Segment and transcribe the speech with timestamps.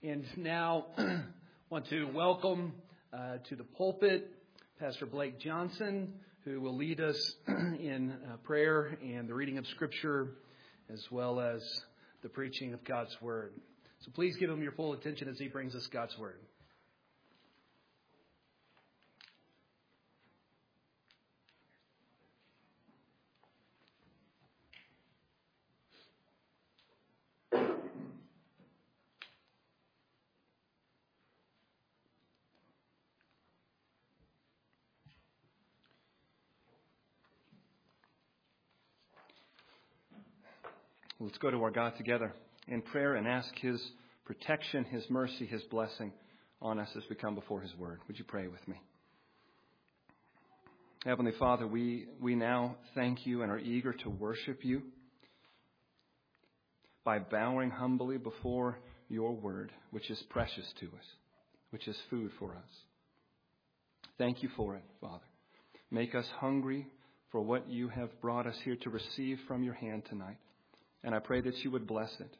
[0.00, 0.86] And now,
[1.70, 2.72] want to welcome
[3.12, 4.30] uh, to the pulpit
[4.78, 6.12] Pastor Blake Johnson,
[6.44, 7.16] who will lead us
[7.48, 10.34] in uh, prayer and the reading of Scripture,
[10.88, 11.60] as well as
[12.22, 13.54] the preaching of God's Word.
[14.02, 16.38] So please give him your full attention as he brings us God's Word.
[41.28, 42.32] Let's go to our God together
[42.68, 43.78] in prayer and ask His
[44.24, 46.10] protection, His mercy, His blessing
[46.62, 48.00] on us as we come before His Word.
[48.08, 48.76] Would you pray with me?
[51.04, 54.80] Heavenly Father, we, we now thank you and are eager to worship you
[57.04, 58.78] by bowing humbly before
[59.10, 61.06] your Word, which is precious to us,
[61.68, 62.70] which is food for us.
[64.16, 65.26] Thank you for it, Father.
[65.90, 66.86] Make us hungry
[67.30, 70.38] for what you have brought us here to receive from your hand tonight.
[71.08, 72.36] And I pray that you would bless it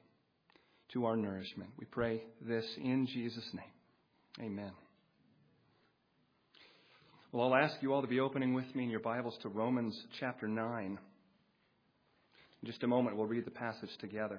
[0.92, 1.70] to our nourishment.
[1.78, 4.44] We pray this in Jesus' name.
[4.46, 4.72] Amen.
[7.32, 9.98] Well, I'll ask you all to be opening with me in your Bibles to Romans
[10.20, 10.84] chapter 9.
[10.84, 14.38] In just a moment, we'll read the passage together.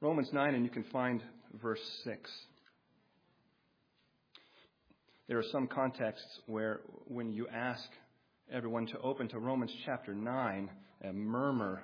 [0.00, 1.24] Romans 9, and you can find
[1.60, 2.30] verse 6.
[5.26, 7.82] There are some contexts where, when you ask
[8.52, 10.70] everyone to open to Romans chapter 9,
[11.02, 11.82] a murmur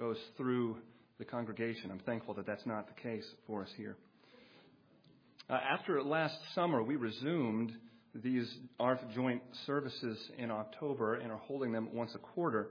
[0.00, 0.78] goes through
[1.18, 1.90] the congregation.
[1.90, 3.98] I'm thankful that that's not the case for us here.
[5.50, 7.70] Uh, after last summer, we resumed
[8.14, 12.70] these ARF joint services in October and are holding them once a quarter.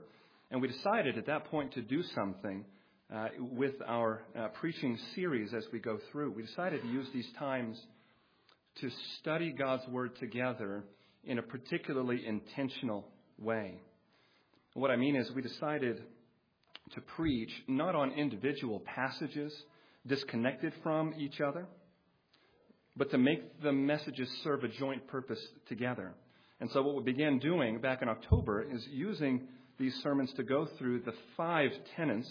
[0.50, 2.64] And we decided at that point to do something
[3.14, 6.32] uh, with our uh, preaching series as we go through.
[6.32, 7.80] We decided to use these times
[8.80, 10.82] to study God's Word together
[11.22, 13.06] in a particularly intentional
[13.38, 13.80] way.
[14.74, 16.02] What I mean is, we decided
[16.94, 19.52] to preach not on individual passages
[20.06, 21.66] disconnected from each other,
[22.96, 26.12] but to make the messages serve a joint purpose together.
[26.60, 30.68] And so, what we began doing back in October is using these sermons to go
[30.78, 32.30] through the five tenets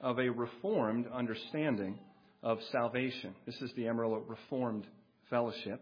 [0.00, 1.98] of a reformed understanding
[2.42, 3.34] of salvation.
[3.46, 4.86] This is the Amarillo Reformed
[5.30, 5.80] Fellowship.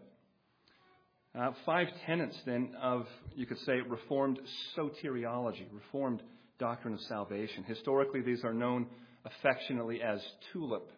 [1.37, 4.39] Uh, five tenets, then, of, you could say, reformed
[4.77, 6.21] soteriology, reformed
[6.59, 7.63] doctrine of salvation.
[7.63, 8.87] Historically, these are known
[9.25, 10.21] affectionately as
[10.51, 10.89] TULIP.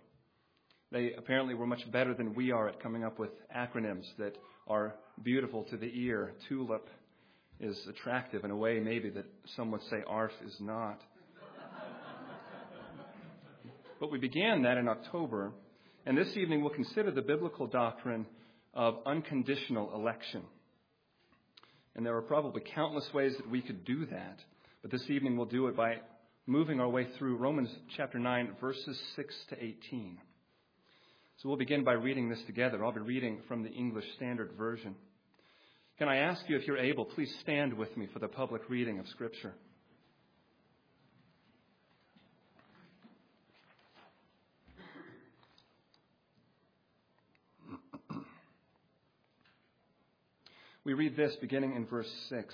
[0.91, 4.95] They apparently were much better than we are at coming up with acronyms that are
[5.23, 6.33] beautiful to the ear.
[6.49, 6.87] TULIP
[7.59, 11.01] is attractive in a way, maybe, that some would say ARF is not.
[13.99, 15.51] but we began that in October,
[16.05, 18.25] and this evening we'll consider the biblical doctrine
[18.73, 20.43] of unconditional election.
[21.95, 24.39] And there are probably countless ways that we could do that.
[24.85, 25.95] But this evening we'll do it by
[26.45, 30.19] moving our way through Romans chapter 9, verses 6 to 18.
[31.37, 32.85] So we'll begin by reading this together.
[32.85, 34.93] I'll be reading from the English Standard Version.
[35.97, 38.99] Can I ask you, if you're able, please stand with me for the public reading
[38.99, 39.55] of Scripture?
[50.83, 52.53] We read this beginning in verse 6.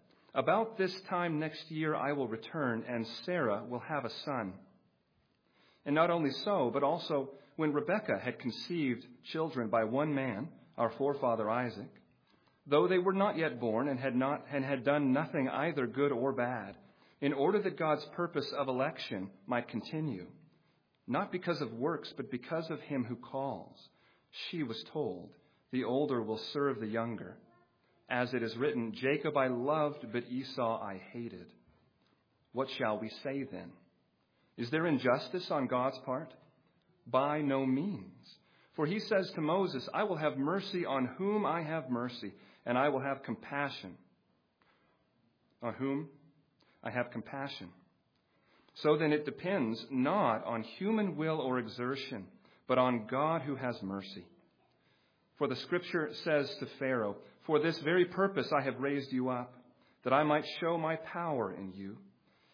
[0.33, 4.53] About this time next year I will return, and Sarah will have a son.
[5.85, 10.47] And not only so, but also when Rebekah had conceived children by one man,
[10.77, 11.89] our forefather Isaac,
[12.65, 16.13] though they were not yet born and had not and had done nothing either good
[16.13, 16.77] or bad,
[17.19, 20.27] in order that God's purpose of election might continue,
[21.07, 23.77] not because of works, but because of him who calls,
[24.49, 25.33] she was told,
[25.71, 27.35] the older will serve the younger
[28.11, 31.47] as it is written, Jacob I loved, but Esau I hated.
[32.51, 33.71] What shall we say then?
[34.57, 36.33] Is there injustice on God's part?
[37.07, 38.27] By no means.
[38.75, 42.33] For he says to Moses, I will have mercy on whom I have mercy,
[42.65, 43.95] and I will have compassion.
[45.63, 46.09] On whom
[46.83, 47.69] I have compassion.
[48.75, 52.25] So then it depends not on human will or exertion,
[52.67, 54.25] but on God who has mercy.
[55.37, 57.17] For the scripture says to Pharaoh,
[57.51, 59.53] For this very purpose I have raised you up,
[60.05, 61.97] that I might show my power in you,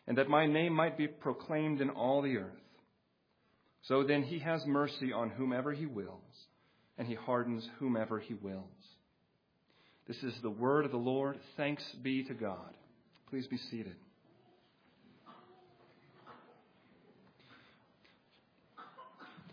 [0.07, 2.63] and that my name might be proclaimed in all the earth.
[3.83, 6.47] So then he has mercy on whomever he wills,
[6.97, 8.65] and he hardens whomever he wills.
[10.07, 11.38] This is the word of the Lord.
[11.57, 12.73] Thanks be to God.
[13.29, 13.97] Please be seated.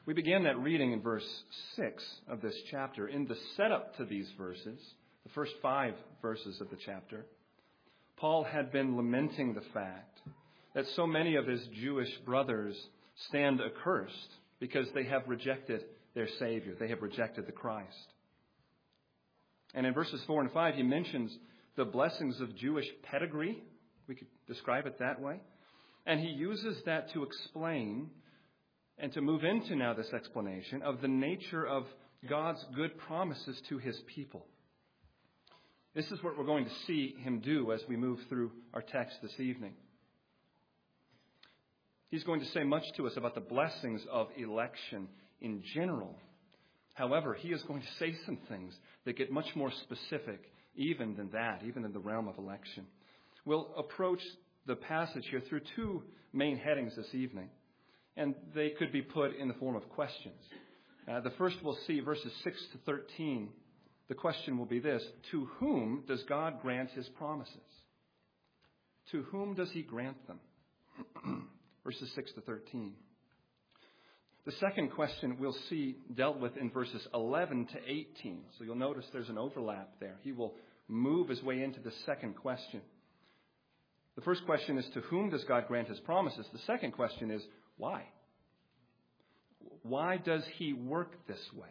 [0.06, 1.29] We began that reading in verse
[1.76, 3.08] 6 of this chapter.
[3.08, 4.81] In the setup to these verses,
[5.25, 7.25] the first five verses of the chapter,
[8.17, 10.21] Paul had been lamenting the fact
[10.75, 12.76] that so many of his Jewish brothers
[13.29, 14.31] stand accursed
[14.61, 15.85] because they have rejected
[16.15, 16.75] their Savior.
[16.79, 17.88] They have rejected the Christ.
[19.75, 21.37] And in verses 4 and 5, he mentions
[21.77, 23.62] the blessings of Jewish pedigree.
[24.06, 25.41] We could describe it that way.
[26.06, 28.11] And he uses that to explain
[28.99, 31.85] and to move into now this explanation of the nature of
[32.29, 34.47] God's good promises to his people.
[35.94, 39.17] This is what we're going to see him do as we move through our text
[39.23, 39.75] this evening.
[42.08, 45.08] He's going to say much to us about the blessings of election
[45.41, 46.19] in general.
[46.94, 48.75] However, he is going to say some things
[49.05, 50.41] that get much more specific
[50.75, 52.87] even than that, even in the realm of election.
[53.44, 54.20] We'll approach
[54.67, 56.02] the passage here through two
[56.32, 57.50] main headings this evening
[58.17, 60.41] and they could be put in the form of questions.
[61.08, 63.49] Uh, the first we'll see, verses 6 to 13.
[64.09, 67.56] The question will be this To whom does God grant his promises?
[69.12, 70.41] To whom does he grant them?
[71.85, 72.93] verses 6 to 13.
[74.47, 78.43] The second question we'll see dealt with in verses 11 to 18.
[78.59, 80.17] So you'll notice there's an overlap there.
[80.23, 80.55] He will
[80.87, 82.83] move his way into the second question.
[84.17, 86.47] The first question is to whom does God grant his promises?
[86.53, 87.43] The second question is
[87.79, 88.03] why?
[89.83, 91.69] Why does he work this way?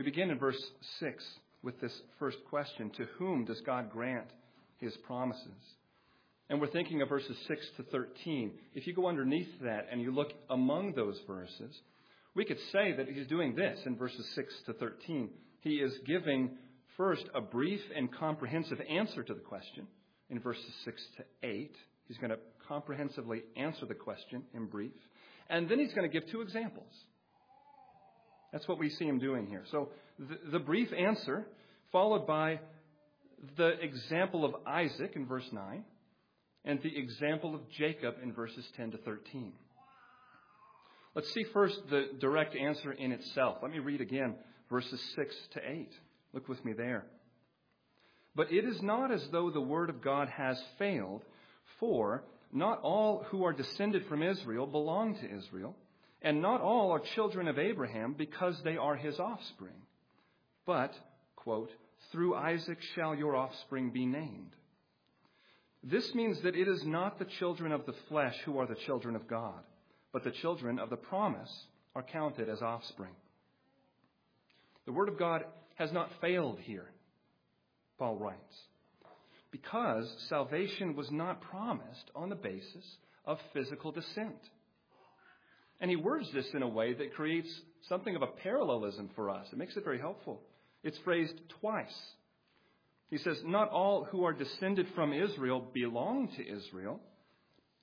[0.00, 0.56] We begin in verse
[1.00, 1.22] 6
[1.62, 4.28] with this first question To whom does God grant
[4.78, 5.44] his promises?
[6.48, 8.52] And we're thinking of verses 6 to 13.
[8.74, 11.78] If you go underneath that and you look among those verses,
[12.34, 15.28] we could say that he's doing this in verses 6 to 13.
[15.60, 16.52] He is giving
[16.96, 19.86] first a brief and comprehensive answer to the question
[20.30, 21.76] in verses 6 to 8.
[22.08, 24.96] He's going to comprehensively answer the question in brief.
[25.50, 26.94] And then he's going to give two examples.
[28.52, 29.64] That's what we see him doing here.
[29.70, 31.46] So the, the brief answer,
[31.92, 32.60] followed by
[33.56, 35.84] the example of Isaac in verse 9,
[36.64, 39.52] and the example of Jacob in verses 10 to 13.
[41.14, 43.58] Let's see first the direct answer in itself.
[43.62, 44.34] Let me read again
[44.68, 45.88] verses 6 to 8.
[46.32, 47.04] Look with me there.
[48.36, 51.22] But it is not as though the word of God has failed,
[51.80, 55.74] for not all who are descended from Israel belong to Israel,
[56.22, 59.82] and not all are children of Abraham because they are his offspring.
[60.66, 60.92] But,
[61.36, 61.70] quote,
[62.12, 64.54] through Isaac shall your offspring be named.
[65.82, 69.16] This means that it is not the children of the flesh who are the children
[69.16, 69.62] of God,
[70.12, 71.50] but the children of the promise
[71.94, 73.14] are counted as offspring.
[74.84, 75.44] The Word of God
[75.76, 76.90] has not failed here.
[77.98, 78.56] Paul writes,
[79.50, 84.38] because salvation was not promised on the basis of physical descent.
[85.80, 87.48] And he words this in a way that creates
[87.88, 89.46] something of a parallelism for us.
[89.50, 90.42] It makes it very helpful.
[90.82, 91.98] It's phrased twice.
[93.08, 97.00] He says, Not all who are descended from Israel belong to Israel.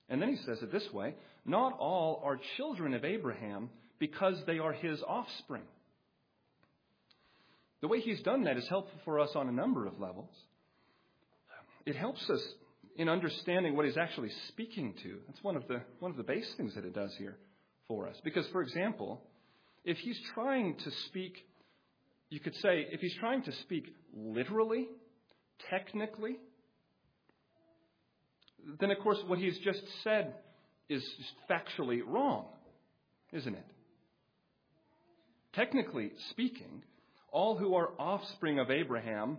[0.10, 4.60] And then he says it this way Not all are children of Abraham because they
[4.60, 5.64] are his offspring.
[7.82, 10.34] The way he's done that is helpful for us on a number of levels.
[11.86, 12.42] It helps us
[12.96, 15.18] in understanding what he's actually speaking to.
[15.28, 17.38] That's one of the, one of the base things that it does here
[17.88, 18.16] for us.
[18.24, 19.22] Because, for example,
[19.84, 21.46] if he's trying to speak,
[22.30, 24.88] you could say, if he's trying to speak literally,
[25.70, 26.38] technically,
[28.80, 30.34] then of course what he's just said
[30.90, 31.04] is
[31.50, 32.46] factually wrong,
[33.32, 33.66] isn't it?
[35.54, 36.84] Technically speaking,
[37.32, 39.38] all who are offspring of Abraham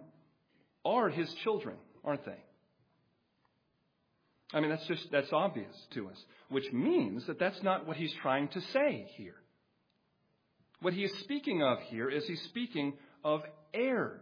[0.85, 2.43] are his children, aren't they?
[4.53, 6.17] I mean, that's just, that's obvious to us,
[6.49, 9.35] which means that that's not what he's trying to say here.
[10.81, 13.43] What he is speaking of here is he's speaking of
[13.75, 14.21] heirs.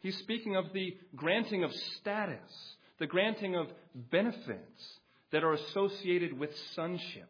[0.00, 3.68] He's speaking of the granting of status, the granting of
[4.10, 4.98] benefits
[5.30, 7.28] that are associated with sonship.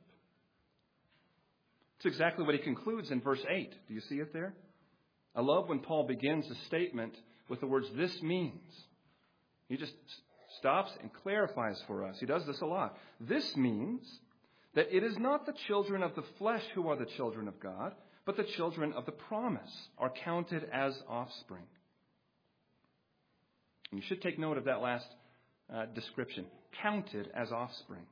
[1.96, 3.74] It's exactly what he concludes in verse 8.
[3.88, 4.54] Do you see it there?
[5.34, 7.14] I love when Paul begins a statement
[7.48, 8.62] with the words, this means.
[9.68, 9.92] He just
[10.58, 12.16] stops and clarifies for us.
[12.18, 12.96] He does this a lot.
[13.20, 14.02] This means
[14.74, 17.94] that it is not the children of the flesh who are the children of God,
[18.26, 21.64] but the children of the promise are counted as offspring.
[23.90, 25.06] And you should take note of that last
[25.72, 26.46] uh, description
[26.82, 28.02] counted as offspring.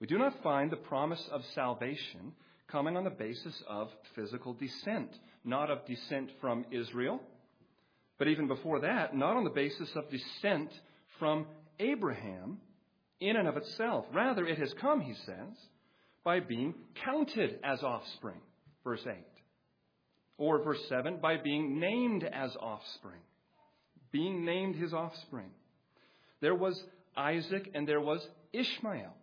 [0.00, 2.32] We do not find the promise of salvation
[2.68, 5.10] coming on the basis of physical descent,
[5.44, 7.20] not of descent from Israel,
[8.20, 10.70] but even before that, not on the basis of descent
[11.18, 11.46] from
[11.78, 12.58] Abraham
[13.18, 14.04] in and of itself.
[14.12, 15.56] Rather, it has come, he says,
[16.22, 18.36] by being counted as offspring,
[18.84, 19.14] verse 8.
[20.36, 23.22] Or verse 7, by being named as offspring.
[24.12, 25.52] Being named his offspring.
[26.42, 26.78] There was
[27.16, 28.20] Isaac and there was
[28.52, 29.14] Ishmael.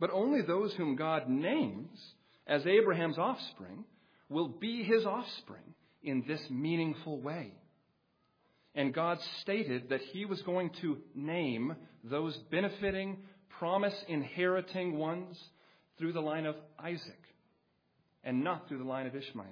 [0.00, 1.96] But only those whom God names
[2.44, 3.84] as Abraham's offspring
[4.28, 7.52] will be his offspring in this meaningful way.
[8.74, 13.18] And God stated that he was going to name those benefiting,
[13.58, 15.38] promise inheriting ones
[15.98, 17.20] through the line of Isaac
[18.24, 19.46] and not through the line of Ishmael.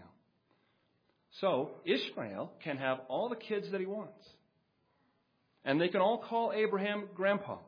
[1.41, 4.25] So, Ishmael can have all the kids that he wants.
[5.65, 7.59] And they can all call Abraham grandpa,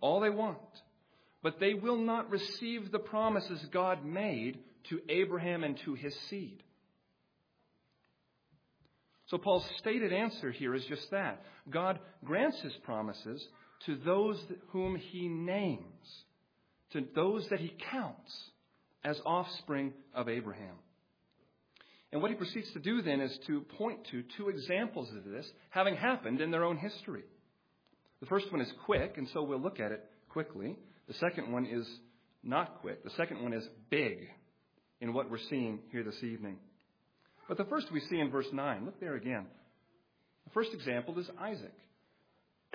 [0.00, 0.58] all they want
[1.42, 6.62] but they will not receive the promises God made to Abraham and to his seed.
[9.32, 11.42] So Paul's stated answer here is just that.
[11.70, 13.42] God grants his promises
[13.86, 16.06] to those whom he names,
[16.92, 18.30] to those that he counts
[19.02, 20.74] as offspring of Abraham.
[22.12, 25.50] And what he proceeds to do then is to point to two examples of this
[25.70, 27.24] having happened in their own history.
[28.20, 30.76] The first one is quick, and so we'll look at it quickly.
[31.08, 31.88] The second one is
[32.44, 33.02] not quick.
[33.02, 34.28] The second one is big
[35.00, 36.58] in what we're seeing here this evening.
[37.48, 38.84] But the first we see in verse 9.
[38.84, 39.46] Look there again.
[40.44, 41.74] The first example is Isaac.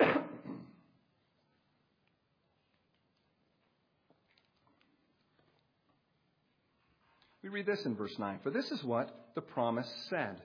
[7.42, 8.40] we read this in verse 9.
[8.42, 10.42] For this is what the promise said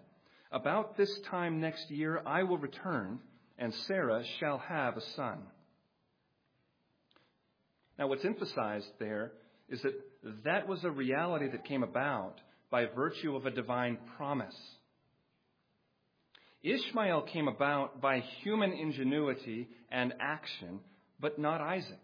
[0.52, 3.20] About this time next year I will return,
[3.58, 5.40] and Sarah shall have a son.
[8.00, 9.34] Now, what's emphasized there
[9.70, 9.94] is that
[10.44, 12.40] that was a reality that came about
[12.74, 14.58] by virtue of a divine promise.
[16.64, 20.80] Ishmael came about by human ingenuity and action,
[21.20, 22.02] but not Isaac.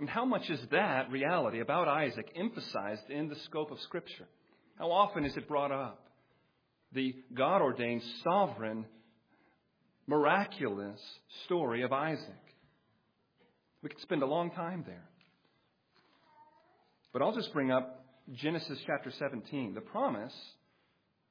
[0.00, 4.26] And how much is that reality about Isaac emphasized in the scope of Scripture?
[4.78, 6.06] How often is it brought up?
[6.94, 8.86] The God ordained, sovereign,
[10.06, 10.98] miraculous
[11.44, 12.44] story of Isaac.
[13.82, 15.04] We could spend a long time there.
[17.12, 19.74] But I'll just bring up Genesis chapter 17.
[19.74, 20.34] The promise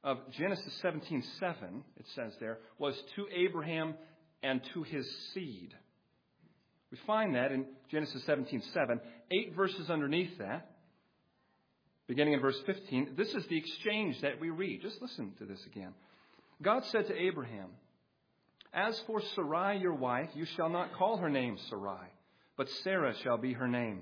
[0.03, 3.95] of Genesis 17:7, it says there, was to Abraham
[4.43, 5.75] and to his seed.
[6.91, 8.99] We find that in Genesis 17:7,
[9.31, 10.75] eight verses underneath that.
[12.07, 14.81] Beginning in verse 15, this is the exchange that we read.
[14.81, 15.93] Just listen to this again.
[16.61, 17.69] God said to Abraham,
[18.73, 22.09] As for Sarai, your wife, you shall not call her name Sarai
[22.61, 24.01] but Sarah shall be her name.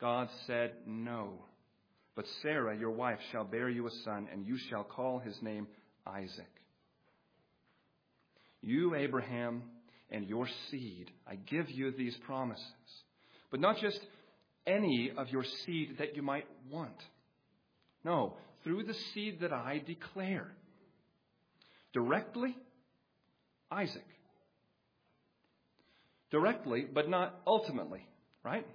[0.00, 1.32] God said, No.
[2.14, 5.66] But Sarah, your wife, shall bear you a son, and you shall call his name
[6.06, 6.50] Isaac.
[8.62, 9.62] You, Abraham,
[10.10, 12.64] and your seed, I give you these promises.
[13.50, 14.00] But not just
[14.66, 16.96] any of your seed that you might want.
[18.02, 18.34] No,
[18.64, 20.50] through the seed that I declare.
[21.92, 22.56] Directly,
[23.70, 24.04] Isaac
[26.30, 28.06] directly, but not ultimately,
[28.44, 28.66] right?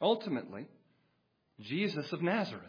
[0.00, 0.66] Ultimately,
[1.60, 2.64] Jesus of Nazareth.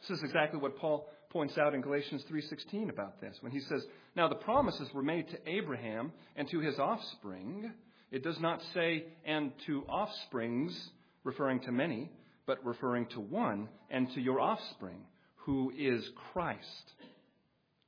[0.00, 3.86] This is exactly what Paul points out in Galatians 3:16 about this when he says,
[4.16, 7.72] "Now the promises were made to Abraham and to his offspring."
[8.10, 10.90] It does not say and to offsprings
[11.22, 12.10] referring to many,
[12.46, 16.94] but referring to one and to your offspring, who is Christ.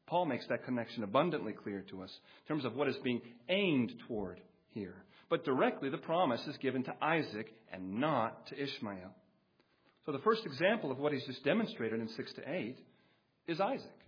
[0.06, 3.98] Paul makes that connection abundantly clear to us in terms of what is being aimed
[4.06, 5.04] toward here.
[5.32, 9.14] But directly, the promise is given to Isaac and not to Ishmael.
[10.04, 12.76] So the first example of what he's just demonstrated in 6 to 8
[13.46, 13.98] is Isaac.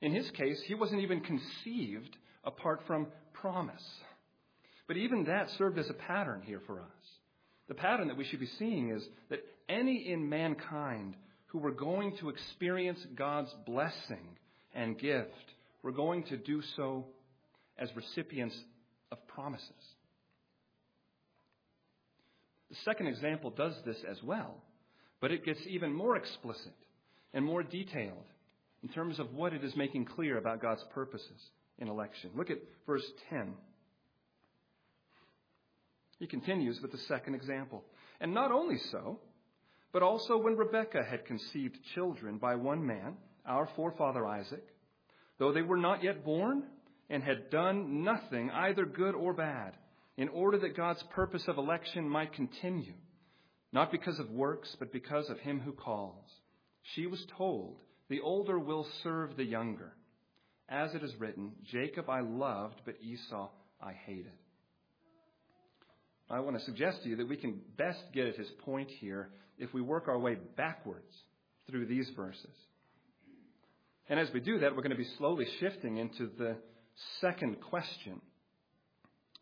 [0.00, 3.82] In his case, he wasn't even conceived apart from promise.
[4.86, 6.86] But even that served as a pattern here for us.
[7.66, 12.16] The pattern that we should be seeing is that any in mankind who were going
[12.18, 14.38] to experience God's blessing
[14.76, 17.06] and gift were going to do so
[17.76, 18.56] as recipients
[19.10, 19.70] of promises.
[22.70, 24.56] The second example does this as well,
[25.20, 26.74] but it gets even more explicit
[27.32, 28.24] and more detailed
[28.82, 32.30] in terms of what it is making clear about God's purposes in election.
[32.36, 33.54] Look at verse 10.
[36.18, 37.84] He continues with the second example.
[38.20, 39.20] And not only so,
[39.92, 44.64] but also when Rebekah had conceived children by one man, our forefather Isaac,
[45.38, 46.64] though they were not yet born
[47.10, 49.76] and had done nothing, either good or bad,
[50.16, 52.94] in order that God's purpose of election might continue,
[53.72, 56.24] not because of works, but because of him who calls.
[56.94, 59.92] She was told, The older will serve the younger.
[60.68, 63.48] As it is written, Jacob I loved, but Esau
[63.80, 64.32] I hated.
[66.30, 69.30] I want to suggest to you that we can best get at his point here
[69.58, 71.14] if we work our way backwards
[71.70, 72.44] through these verses.
[74.10, 76.56] And as we do that, we're going to be slowly shifting into the
[77.20, 78.20] second question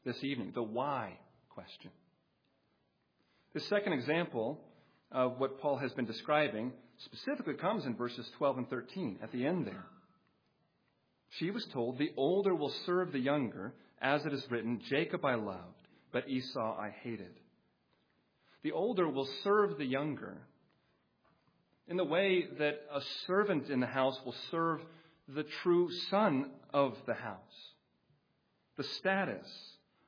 [0.04, 1.18] this evening the why
[1.50, 1.90] question.
[3.54, 4.60] The second example
[5.10, 9.46] of what Paul has been describing specifically comes in verses 12 and 13 at the
[9.46, 9.86] end there.
[11.38, 15.34] She was told, The older will serve the younger, as it is written, Jacob I
[15.34, 15.60] loved,
[16.12, 17.32] but Esau I hated.
[18.62, 20.38] The older will serve the younger
[21.88, 24.80] in the way that a servant in the house will serve
[25.28, 27.38] the true son of the house.
[28.76, 29.48] The status,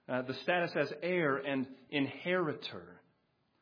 [0.07, 3.01] uh, the status as heir and inheritor.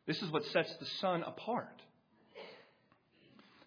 [0.08, 1.80] This is what sets the son apart.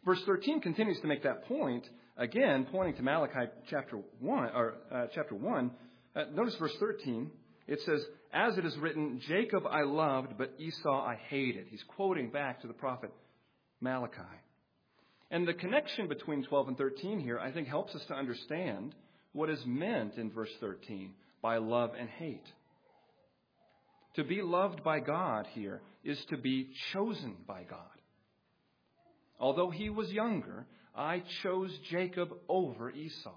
[0.04, 5.06] Verse 13 continues to make that point, again, pointing to Malachi chapter 1, or uh,
[5.16, 5.72] chapter 1.
[6.18, 7.32] Uh, notice verse 13.
[7.66, 8.04] It says,
[8.34, 11.68] As it is written, Jacob I loved, but Esau I hated.
[11.70, 13.12] He's quoting back to the prophet
[13.80, 14.22] Malachi.
[15.32, 18.96] And the connection between 12 and 13 here, I think, helps us to understand
[19.34, 22.46] what is meant in verse 13 by love and hate.
[24.16, 27.80] To be loved by God here is to be chosen by God.
[29.40, 30.66] Although he was younger,
[30.96, 33.36] I chose Jacob over Esau.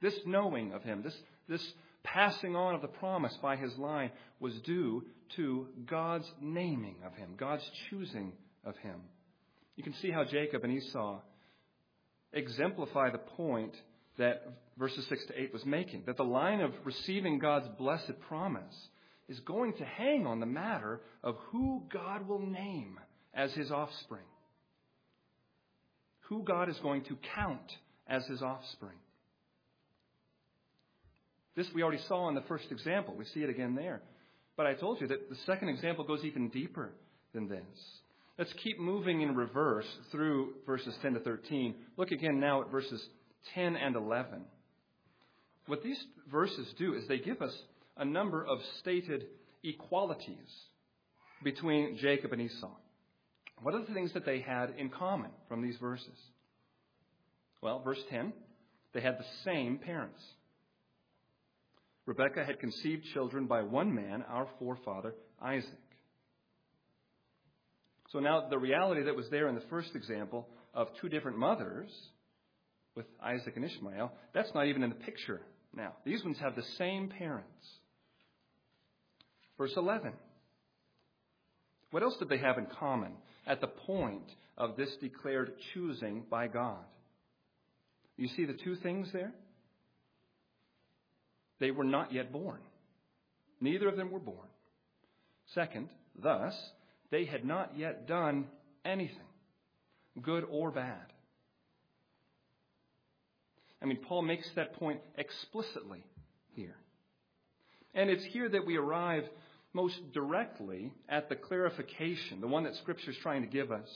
[0.00, 1.16] This knowing of him, this,
[1.48, 1.72] this
[2.04, 5.04] passing on of the promise by his line, was due
[5.36, 8.32] to God's naming of him, God's choosing
[8.64, 9.00] of him.
[9.76, 11.20] You can see how Jacob and Esau
[12.32, 13.74] exemplify the point
[14.18, 14.46] that
[14.78, 18.74] verses 6 to 8 was making that the line of receiving God's blessed promise
[19.28, 22.98] is going to hang on the matter of who God will name
[23.32, 24.24] as his offspring.
[26.28, 27.72] Who God is going to count
[28.06, 28.98] as his offspring.
[31.56, 33.14] This we already saw in the first example.
[33.16, 34.02] We see it again there.
[34.56, 36.92] But I told you that the second example goes even deeper
[37.32, 37.62] than this.
[38.40, 41.74] Let's keep moving in reverse through verses 10 to 13.
[41.98, 43.06] Look again now at verses
[43.54, 44.46] 10 and 11.
[45.66, 47.52] What these verses do is they give us
[47.98, 49.26] a number of stated
[49.62, 50.38] equalities
[51.44, 52.70] between Jacob and Esau.
[53.60, 56.18] What are the things that they had in common from these verses?
[57.60, 58.32] Well, verse 10,
[58.94, 60.22] they had the same parents.
[62.06, 65.89] Rebekah had conceived children by one man, our forefather, Isaac.
[68.12, 71.90] So now the reality that was there in the first example of two different mothers
[72.96, 75.40] with Isaac and Ishmael, that's not even in the picture
[75.74, 75.94] now.
[76.04, 77.66] These ones have the same parents.
[79.56, 80.12] Verse 11.
[81.92, 83.12] What else did they have in common
[83.46, 86.84] at the point of this declared choosing by God?
[88.16, 89.32] You see the two things there?
[91.58, 92.60] They were not yet born.
[93.60, 94.48] Neither of them were born.
[95.54, 96.54] Second, thus,
[97.10, 98.46] they had not yet done
[98.84, 99.16] anything,
[100.22, 101.12] good or bad.
[103.82, 106.04] I mean, Paul makes that point explicitly
[106.54, 106.76] here.
[107.94, 109.24] And it's here that we arrive
[109.72, 113.88] most directly at the clarification, the one that Scripture is trying to give us,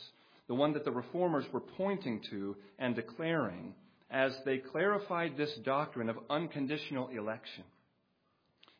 [0.46, 3.74] the one that the reformers were pointing to and declaring
[4.10, 7.64] as they clarified this doctrine of unconditional election.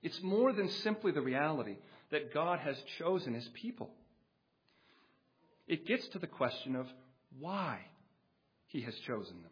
[0.03, 1.77] It's more than simply the reality
[2.11, 3.91] that God has chosen his people.
[5.67, 6.87] It gets to the question of
[7.39, 7.79] why
[8.67, 9.51] he has chosen them.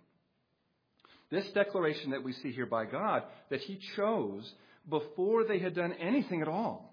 [1.31, 4.53] This declaration that we see here by God, that he chose
[4.89, 6.93] before they had done anything at all,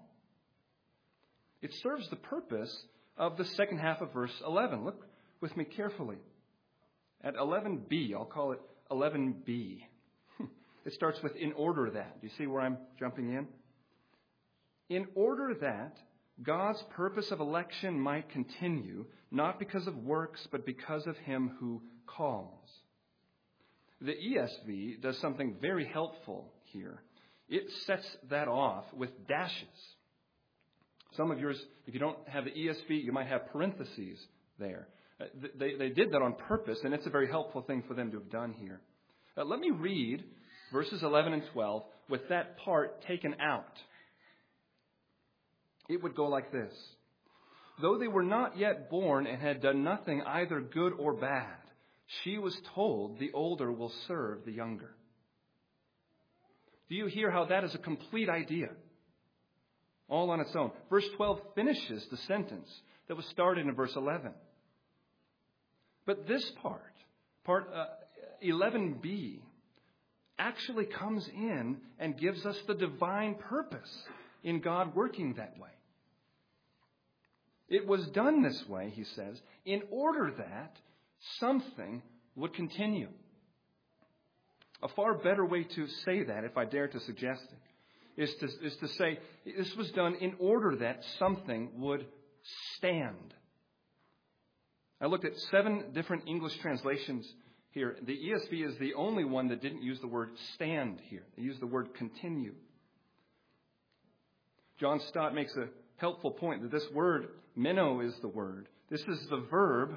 [1.60, 2.74] it serves the purpose
[3.18, 4.84] of the second half of verse 11.
[4.84, 5.04] Look
[5.42, 6.16] with me carefully.
[7.22, 9.80] At 11b, I'll call it 11b.
[10.86, 12.22] It starts with in order that.
[12.22, 13.46] Do you see where I'm jumping in?
[14.88, 15.94] In order that
[16.42, 21.82] God's purpose of election might continue, not because of works, but because of him who
[22.06, 22.68] calls.
[24.00, 27.02] The ESV does something very helpful here.
[27.48, 29.66] It sets that off with dashes.
[31.16, 34.18] Some of yours, if you don't have the ESV, you might have parentheses
[34.58, 34.88] there.
[35.20, 35.24] Uh,
[35.58, 38.18] they, they did that on purpose, and it's a very helpful thing for them to
[38.18, 38.80] have done here.
[39.36, 40.24] Uh, let me read
[40.72, 43.76] verses 11 and 12 with that part taken out.
[45.90, 46.72] It would go like this
[47.82, 51.56] Though they were not yet born and had done nothing either good or bad,
[52.22, 54.94] she was told the older will serve the younger.
[56.88, 58.68] Do you hear how that is a complete idea?
[60.08, 60.72] All on its own.
[60.90, 62.68] Verse 12 finishes the sentence
[63.08, 64.32] that was started in verse 11.
[66.04, 66.94] But this part,
[67.44, 67.86] part uh,
[68.44, 69.38] 11b,
[70.38, 73.90] actually comes in and gives us the divine purpose
[74.42, 75.70] in God working that way.
[77.70, 80.76] It was done this way, he says, in order that
[81.38, 82.02] something
[82.34, 83.08] would continue.
[84.82, 88.46] A far better way to say that, if I dare to suggest it, is to,
[88.66, 92.06] is to say this was done in order that something would
[92.76, 93.34] stand.
[95.00, 97.26] I looked at seven different English translations
[97.70, 97.96] here.
[98.02, 101.60] The ESV is the only one that didn't use the word stand here, they used
[101.60, 102.54] the word continue.
[104.78, 107.28] John Stott makes a helpful point that this word,
[107.60, 108.68] meno, is the word.
[108.90, 109.96] This is the verb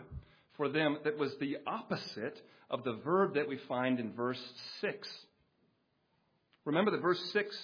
[0.57, 4.41] for them that was the opposite of the verb that we find in verse
[4.81, 5.07] 6.
[6.65, 7.55] Remember that verse 6,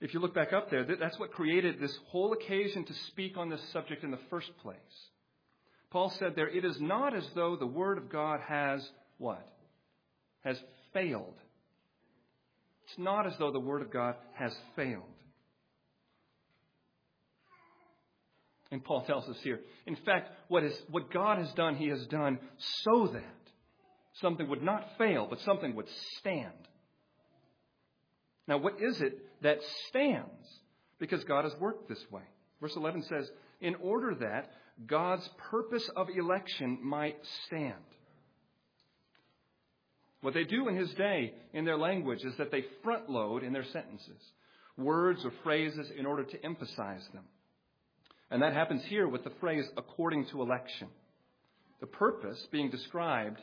[0.00, 3.48] if you look back up there, that's what created this whole occasion to speak on
[3.48, 4.78] this subject in the first place.
[5.90, 8.86] Paul said there, it is not as though the word of God has
[9.18, 9.46] what?
[10.42, 10.58] Has
[10.92, 11.34] failed.
[12.86, 15.02] It's not as though the word of God has failed.
[18.74, 19.60] And Paul tells us here.
[19.86, 23.22] In fact, what, is, what God has done, he has done so that
[24.20, 25.86] something would not fail, but something would
[26.18, 26.50] stand.
[28.48, 30.58] Now, what is it that stands?
[30.98, 32.22] Because God has worked this way.
[32.60, 34.50] Verse 11 says, in order that
[34.84, 37.74] God's purpose of election might stand.
[40.20, 43.52] What they do in his day in their language is that they front load in
[43.52, 44.20] their sentences
[44.76, 47.22] words or phrases in order to emphasize them.
[48.34, 50.88] And that happens here with the phrase according to election.
[51.78, 53.38] The purpose being described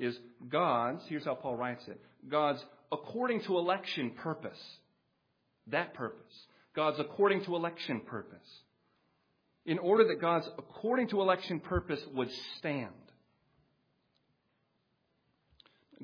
[0.00, 4.58] is God's, here's how Paul writes it God's according to election purpose.
[5.68, 6.34] That purpose.
[6.74, 8.48] God's according to election purpose.
[9.64, 12.88] In order that God's according to election purpose would stand.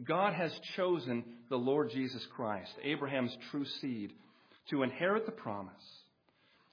[0.05, 4.12] God has chosen the Lord Jesus Christ, Abraham's true seed,
[4.70, 5.74] to inherit the promise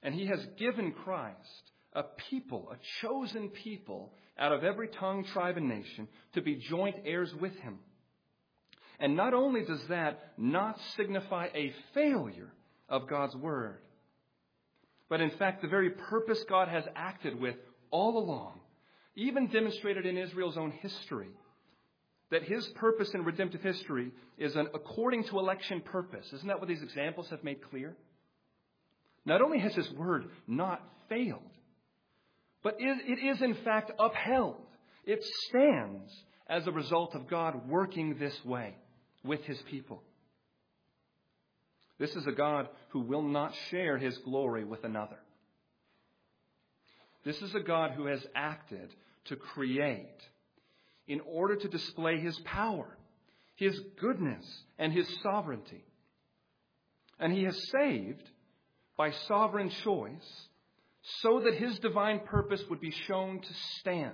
[0.02, 5.56] and he has given Christ a people, a chosen people out of every tongue, tribe,
[5.56, 7.78] and nation to be joint heirs with him.
[8.98, 12.52] And not only does that not signify a failure
[12.88, 13.78] of God's word,
[15.08, 17.56] but in fact, the very purpose God has acted with
[17.90, 18.60] all along,
[19.14, 21.30] even demonstrated in Israel's own history,
[22.30, 26.26] that his purpose in redemptive history is an according to election purpose.
[26.32, 27.96] Isn't that what these examples have made clear?
[29.26, 31.42] Not only has his word not failed,
[32.62, 34.56] but it is in fact upheld.
[35.04, 36.10] It stands
[36.48, 38.76] as a result of God working this way
[39.24, 40.02] with his people.
[41.98, 45.18] This is a God who will not share his glory with another.
[47.24, 48.94] This is a God who has acted
[49.26, 50.20] to create
[51.08, 52.96] in order to display his power,
[53.56, 54.44] his goodness,
[54.78, 55.84] and his sovereignty.
[57.18, 58.22] And he has saved
[58.96, 60.46] by sovereign choice
[61.22, 64.12] so that his divine purpose would be shown to stand.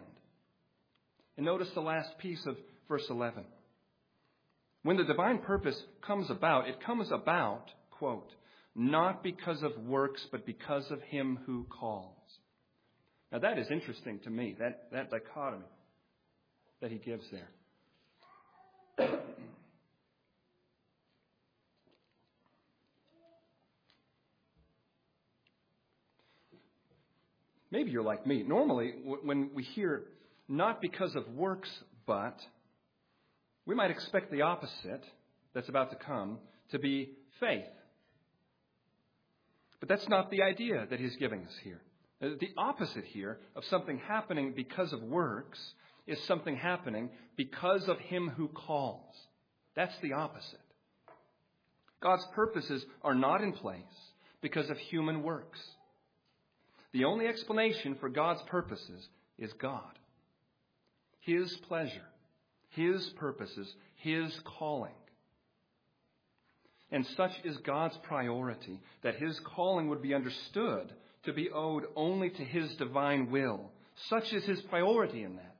[1.36, 2.56] And notice the last piece of
[2.88, 3.44] verse 11.
[4.82, 8.30] When the divine purpose comes about, it comes about, quote,
[8.74, 12.16] not because of works, but because of him who calls.
[13.30, 15.64] Now that is interesting to me, that, that dichotomy
[16.80, 17.48] that he gives there.
[27.72, 28.42] Maybe you're like me.
[28.42, 30.04] Normally, when we hear
[30.46, 31.70] not because of works,
[32.06, 32.38] but,
[33.64, 35.02] we might expect the opposite
[35.54, 36.38] that's about to come
[36.70, 37.64] to be faith.
[39.80, 41.80] But that's not the idea that he's giving us here.
[42.22, 45.58] Uh, the opposite here of something happening because of works
[46.06, 49.14] is something happening because of him who calls.
[49.74, 50.60] That's the opposite.
[52.02, 53.80] God's purposes are not in place
[54.42, 55.60] because of human works.
[56.92, 59.98] The only explanation for God's purposes is God.
[61.20, 62.04] His pleasure,
[62.70, 64.92] His purposes, His calling.
[66.90, 70.92] And such is God's priority that His calling would be understood
[71.24, 73.70] to be owed only to His divine will.
[74.08, 75.56] Such is His priority in that.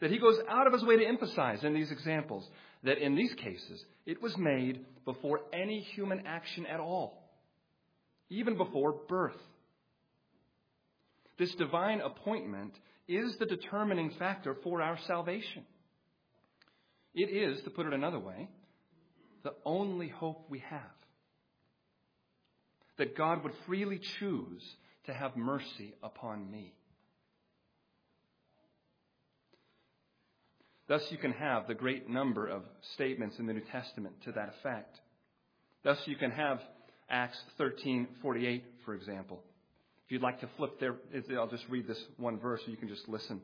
[0.00, 2.46] That He goes out of His way to emphasize in these examples
[2.82, 7.22] that in these cases it was made before any human action at all,
[8.28, 9.40] even before birth.
[11.38, 12.74] This divine appointment
[13.08, 15.64] is the determining factor for our salvation.
[17.14, 18.48] It is, to put it another way,
[19.42, 20.80] the only hope we have.
[22.98, 24.62] That God would freely choose
[25.06, 26.72] to have mercy upon me.
[30.86, 32.62] Thus, you can have the great number of
[32.94, 34.98] statements in the New Testament to that effect.
[35.82, 36.60] Thus, you can have
[37.08, 39.42] Acts 13:48, for example.
[40.06, 40.96] If you'd like to flip there,
[41.38, 43.40] I'll just read this one verse so you can just listen.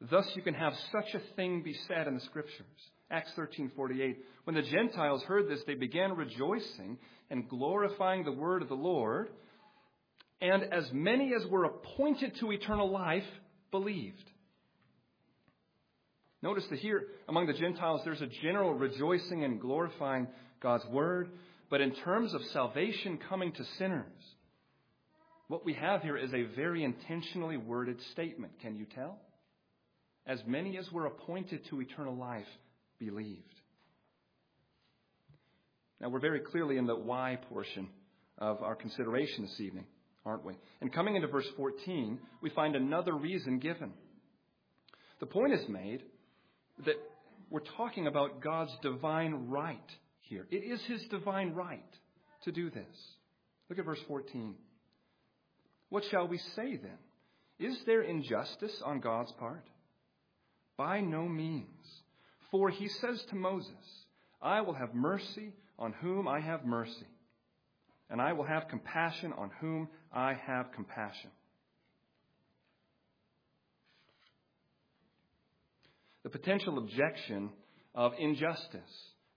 [0.00, 2.66] Thus you can have such a thing be said in the scriptures.
[3.10, 8.68] Acts 13:48 When the Gentiles heard this they began rejoicing and glorifying the word of
[8.68, 9.30] the Lord
[10.40, 13.26] and as many as were appointed to eternal life
[13.70, 14.24] believed.
[16.42, 20.26] Notice that here among the Gentiles there's a general rejoicing and glorifying
[20.60, 21.30] God's word,
[21.68, 24.06] but in terms of salvation coming to sinners,
[25.50, 28.52] what we have here is a very intentionally worded statement.
[28.62, 29.18] Can you tell?
[30.24, 32.46] As many as were appointed to eternal life
[33.00, 33.42] believed.
[36.00, 37.88] Now, we're very clearly in the why portion
[38.38, 39.86] of our consideration this evening,
[40.24, 40.54] aren't we?
[40.80, 43.92] And coming into verse 14, we find another reason given.
[45.18, 46.04] The point is made
[46.86, 46.94] that
[47.50, 50.46] we're talking about God's divine right here.
[50.52, 51.82] It is His divine right
[52.44, 52.86] to do this.
[53.68, 54.54] Look at verse 14.
[55.90, 56.98] What shall we say then?
[57.58, 59.66] Is there injustice on God's part?
[60.76, 61.66] By no means.
[62.50, 63.74] For he says to Moses,
[64.40, 67.06] I will have mercy on whom I have mercy,
[68.08, 71.30] and I will have compassion on whom I have compassion.
[76.22, 77.50] The potential objection
[77.94, 78.80] of injustice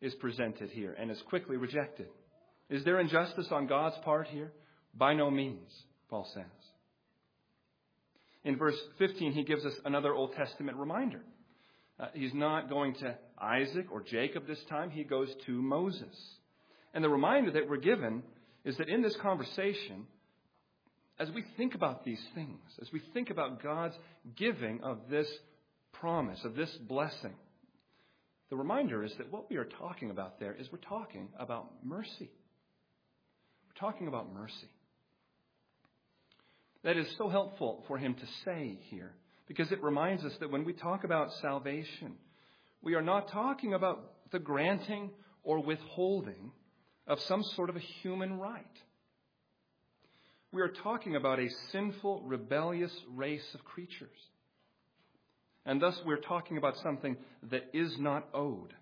[0.02, 2.08] is presented here and is quickly rejected.
[2.70, 4.52] Is there injustice on God's part here?
[4.94, 5.72] By no means.
[6.14, 6.44] Paul says.
[8.44, 11.22] In verse 15, he gives us another Old Testament reminder.
[12.00, 16.16] Uh, he's not going to Isaac or Jacob this time, he goes to Moses.
[16.94, 18.22] And the reminder that we're given
[18.64, 20.06] is that in this conversation,
[21.18, 23.96] as we think about these things, as we think about God's
[24.36, 25.28] giving of this
[25.94, 27.34] promise, of this blessing,
[28.52, 32.30] the reminder is that what we are talking about there is we're talking about mercy.
[33.68, 34.70] We're talking about mercy.
[36.84, 39.14] That is so helpful for him to say here
[39.48, 42.16] because it reminds us that when we talk about salvation,
[42.82, 45.12] we are not talking about the granting
[45.44, 46.52] or withholding
[47.08, 48.66] of some sort of a human right.
[50.52, 54.10] We are talking about a sinful, rebellious race of creatures.
[55.66, 57.18] And thus we're talking about something
[57.50, 58.74] that is not owed.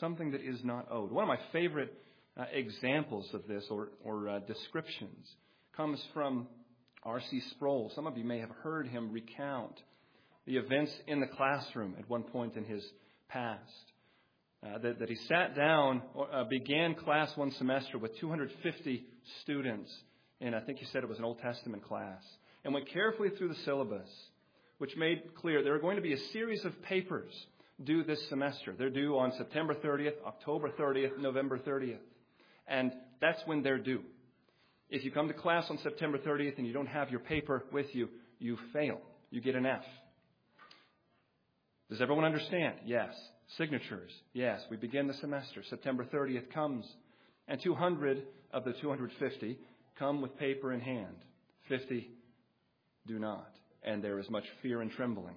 [0.00, 1.10] Something that is not owed.
[1.10, 1.92] One of my favorite
[2.36, 5.28] uh, examples of this or, or uh, descriptions
[5.76, 6.46] comes from
[7.04, 7.40] R.C.
[7.50, 7.90] Sproul.
[7.94, 9.74] Some of you may have heard him recount
[10.46, 12.84] the events in the classroom at one point in his
[13.28, 13.60] past.
[14.64, 19.04] Uh, that, that, he sat down, uh, began class one semester with 250
[19.42, 19.92] students,
[20.40, 22.22] and I think he said it was an Old Testament class,
[22.64, 24.08] and went carefully through the syllabus,
[24.78, 27.32] which made clear there are going to be a series of papers
[27.82, 28.72] due this semester.
[28.78, 31.98] They're due on September 30th, October 30th, November 30th.
[32.72, 34.00] And that's when they're due.
[34.88, 37.86] If you come to class on September 30th and you don't have your paper with
[37.92, 38.08] you,
[38.38, 38.98] you fail.
[39.30, 39.84] You get an F.
[41.90, 42.76] Does everyone understand?
[42.86, 43.10] Yes.
[43.58, 44.10] Signatures?
[44.32, 44.62] Yes.
[44.70, 45.62] We begin the semester.
[45.68, 46.86] September 30th comes,
[47.46, 49.58] and 200 of the 250
[49.98, 51.16] come with paper in hand.
[51.68, 52.10] 50
[53.06, 53.50] do not.
[53.82, 55.36] And there is much fear and trembling.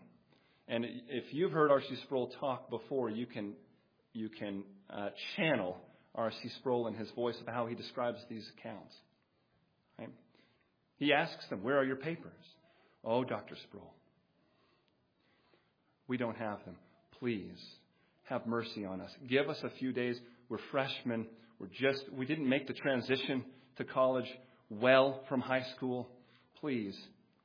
[0.69, 1.97] And if you've heard R.C.
[2.03, 3.53] Sproul talk before, you can,
[4.13, 5.77] you can uh, channel
[6.15, 6.49] R.C.
[6.59, 8.93] Sproul in his voice of how he describes these accounts.
[9.99, 10.09] Right?
[10.97, 12.31] He asks them, Where are your papers?
[13.03, 13.55] Oh, Dr.
[13.67, 13.93] Sproul,
[16.07, 16.75] we don't have them.
[17.19, 17.61] Please
[18.23, 19.11] have mercy on us.
[19.29, 20.17] Give us a few days.
[20.49, 21.27] We're freshmen.
[21.59, 23.43] We're just, we didn't make the transition
[23.77, 24.25] to college
[24.69, 26.09] well from high school.
[26.59, 26.97] Please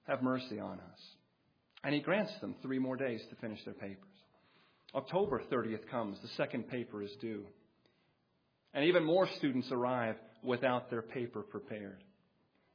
[0.07, 1.01] have mercy on us.
[1.85, 4.05] And he grants them three more days to finish their papers.
[4.95, 7.45] October 30th comes, the second paper is due.
[8.75, 12.03] And even more students arrive without their paper prepared.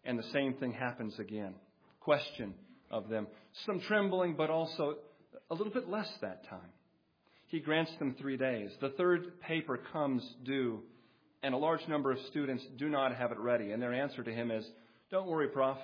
[0.03, 1.55] And the same thing happens again.
[1.99, 2.53] Question
[2.91, 3.27] of them.
[3.65, 4.97] Some trembling, but also
[5.49, 6.59] a little bit less that time.
[7.47, 8.71] He grants them three days.
[8.81, 10.81] The third paper comes due,
[11.43, 13.71] and a large number of students do not have it ready.
[13.71, 14.65] And their answer to him is,
[15.11, 15.77] Don't worry, Prof.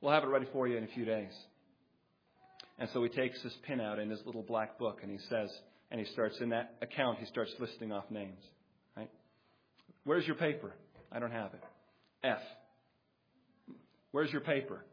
[0.00, 1.32] We'll have it ready for you in a few days.
[2.78, 5.50] And so he takes his pin out in his little black book and he says,
[5.90, 8.40] and he starts in that account, he starts listing off names.
[10.04, 10.72] Where's your paper?
[11.10, 11.62] I don't have it.
[12.22, 12.38] F.
[14.12, 14.84] Where's your paper?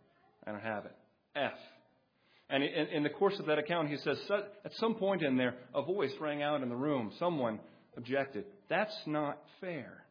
[0.46, 0.96] I don't have it.
[1.36, 1.52] F.
[2.50, 4.18] And in, in the course of that account, he says,
[4.66, 7.12] at some point in there, a voice rang out in the room.
[7.18, 7.60] Someone
[7.96, 8.46] objected.
[8.70, 10.04] That's not fair.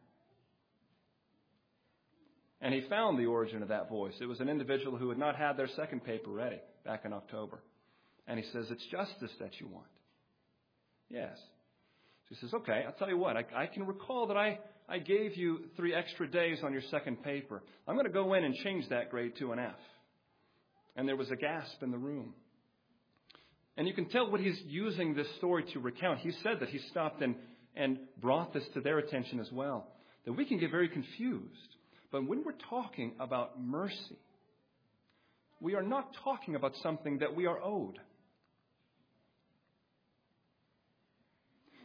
[2.61, 4.13] And he found the origin of that voice.
[4.21, 7.59] It was an individual who had not had their second paper ready back in October.
[8.27, 9.87] And he says, It's justice that you want.
[11.09, 11.35] Yes.
[12.29, 13.35] So he says, Okay, I'll tell you what.
[13.35, 14.59] I, I can recall that I,
[14.91, 17.63] I gave you three extra days on your second paper.
[17.87, 19.75] I'm going to go in and change that grade to an F.
[20.95, 22.33] And there was a gasp in the room.
[23.77, 26.19] And you can tell what he's using this story to recount.
[26.19, 27.35] He said that he stopped and,
[27.75, 29.87] and brought this to their attention as well.
[30.25, 31.75] That we can get very confused
[32.11, 34.19] but when we're talking about mercy,
[35.61, 37.97] we are not talking about something that we are owed.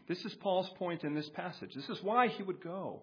[0.08, 1.70] This is Paul's point in this passage.
[1.74, 3.02] This is why he would go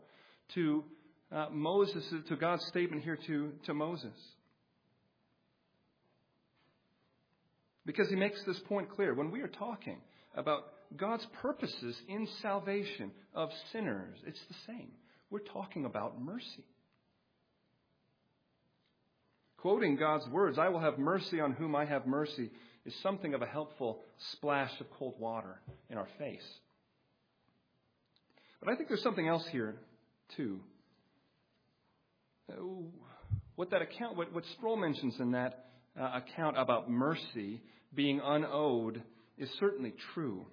[0.56, 0.84] to
[1.32, 4.14] uh, Moses, to God's statement here to, to Moses.
[7.86, 9.14] Because he makes this point clear.
[9.14, 9.98] When we are talking
[10.36, 10.64] about
[10.96, 14.92] God's purposes in salvation of sinners, it's the same.
[15.30, 16.64] We're talking about mercy
[19.64, 22.52] quoting God's words, I will have mercy on whom I have mercy,
[22.86, 24.02] is something of a helpful
[24.34, 26.44] splash of cold water in our face.
[28.64, 29.76] But I think there's something else here,
[30.38, 30.60] too.
[32.50, 32.56] Uh,
[33.56, 35.66] what that account, what, what Sproul mentions in that
[36.00, 37.62] uh, account about mercy
[37.94, 39.02] being unowed
[39.38, 40.46] is certainly true.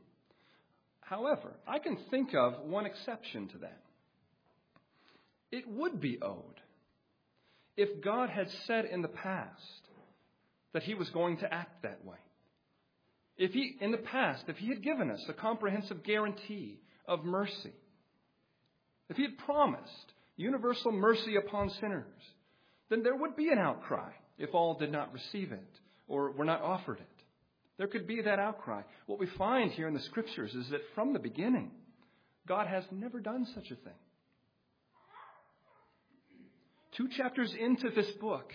[1.00, 3.80] However, I can think of one exception to that.
[5.52, 6.60] It would be owed
[7.76, 9.60] if God had said in the past
[10.72, 12.18] that he was going to act that way.
[13.36, 17.72] If he, in the past, if he had given us a comprehensive guarantee of mercy,
[19.10, 22.04] if he had promised universal mercy upon sinners,
[22.88, 26.62] then there would be an outcry if all did not receive it or were not
[26.62, 27.06] offered it.
[27.76, 28.82] There could be that outcry.
[29.06, 31.72] What we find here in the scriptures is that from the beginning,
[32.46, 33.94] God has never done such a thing
[36.96, 38.52] two chapters into this book,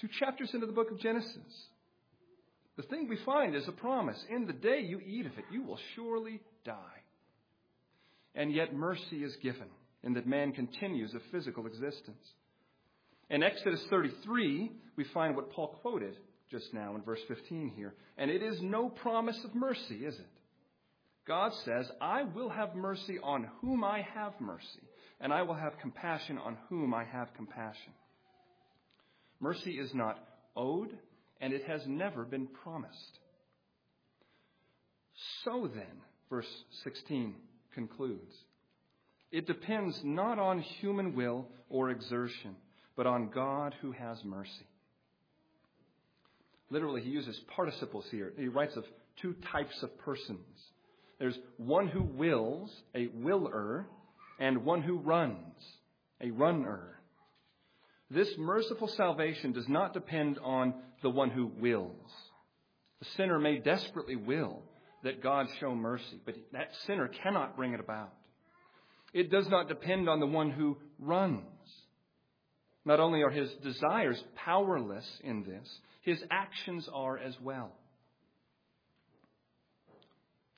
[0.00, 1.66] two chapters into the book of Genesis,
[2.76, 4.18] the thing we find is a promise.
[4.30, 7.01] In the day you eat of it, you will surely die.
[8.34, 9.68] And yet mercy is given,
[10.02, 12.24] in that man continues a physical existence.
[13.30, 16.16] In Exodus 33, we find what Paul quoted
[16.50, 17.94] just now in verse 15 here.
[18.18, 20.26] And it is no promise of mercy, is it?
[21.26, 24.82] God says, I will have mercy on whom I have mercy,
[25.20, 27.92] and I will have compassion on whom I have compassion.
[29.40, 30.18] Mercy is not
[30.56, 30.90] owed,
[31.40, 33.18] and it has never been promised.
[35.44, 36.46] So then, verse
[36.84, 37.34] 16
[37.74, 38.34] concludes
[39.32, 42.54] it depends not on human will or exertion,
[42.96, 44.66] but on God who has mercy.
[46.70, 48.32] Literally, he uses participles here.
[48.38, 48.84] He writes of
[49.20, 50.38] two types of persons.
[51.18, 53.86] There's one who wills, a willer,
[54.38, 55.56] and one who runs,
[56.20, 56.98] a runner.
[58.10, 62.10] This merciful salvation does not depend on the one who wills.
[63.00, 64.62] The sinner may desperately will
[65.02, 68.12] that God show mercy, but that sinner cannot bring it about.
[69.12, 71.44] It does not depend on the one who runs.
[72.84, 75.68] Not only are his desires powerless in this,
[76.02, 77.72] his actions are as well.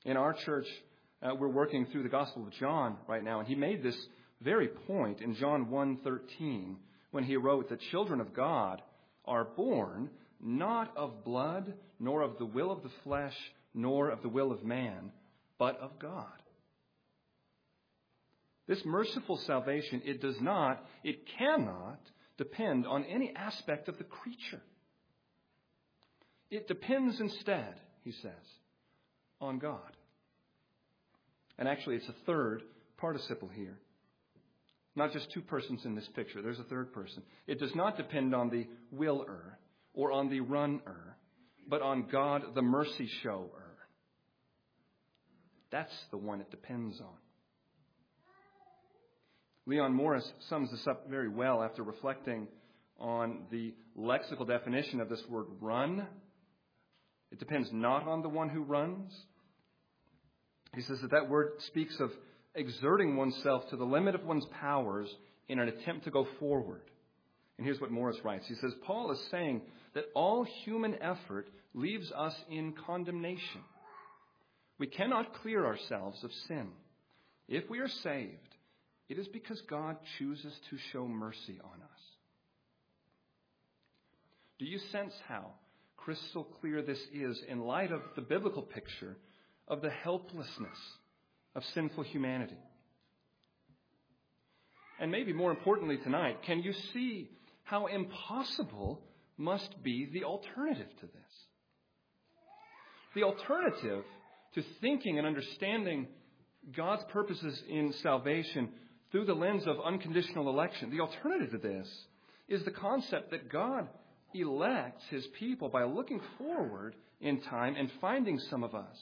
[0.05, 0.67] In our church,
[1.21, 3.97] uh, we're working through the Gospel of John right now, and he made this
[4.41, 6.77] very point in John 1:13
[7.11, 8.81] when he wrote that children of God
[9.25, 13.35] are born not of blood, nor of the will of the flesh,
[13.75, 15.11] nor of the will of man,
[15.59, 16.25] but of God.
[18.67, 21.99] This merciful salvation, it does not, it cannot
[22.37, 24.61] depend on any aspect of the creature.
[26.49, 28.31] It depends instead, he says,
[29.39, 29.79] on God.
[31.57, 32.63] And actually, it's a third
[32.97, 33.77] participle here.
[34.95, 37.21] Not just two persons in this picture, there's a third person.
[37.47, 39.57] It does not depend on the willer
[39.93, 41.17] or on the runner,
[41.67, 43.64] but on God, the mercy shower.
[45.71, 47.15] That's the one it depends on.
[49.67, 52.47] Leon Morris sums this up very well after reflecting
[52.99, 56.07] on the lexical definition of this word run.
[57.31, 59.11] It depends not on the one who runs.
[60.75, 62.11] He says that that word speaks of
[62.53, 65.09] exerting oneself to the limit of one's powers
[65.47, 66.81] in an attempt to go forward.
[67.57, 68.47] And here's what Morris writes.
[68.47, 69.61] He says, Paul is saying
[69.93, 73.61] that all human effort leaves us in condemnation.
[74.77, 76.67] We cannot clear ourselves of sin.
[77.47, 78.55] If we are saved,
[79.07, 82.01] it is because God chooses to show mercy on us.
[84.59, 85.51] Do you sense how
[85.97, 89.15] crystal clear this is in light of the biblical picture
[89.67, 90.77] of the helplessness
[91.55, 92.57] of sinful humanity?
[94.99, 97.29] And maybe more importantly tonight, can you see
[97.63, 99.01] how impossible
[99.37, 101.33] must be the alternative to this?
[103.13, 104.05] The alternative
[104.55, 106.07] to thinking and understanding
[106.75, 108.69] God's purposes in salvation
[109.11, 111.87] through the lens of unconditional election, the alternative to this
[112.47, 113.87] is the concept that God
[114.33, 118.97] elects his people by looking forward in time and finding some of us